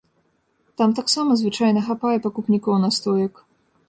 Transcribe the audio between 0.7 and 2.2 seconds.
Там таксама звычайна хапае